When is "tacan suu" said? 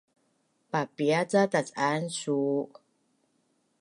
1.53-2.59